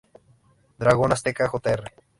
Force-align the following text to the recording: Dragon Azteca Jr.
Dragon 0.79 1.11
Azteca 1.11 1.47
Jr. 1.47 1.93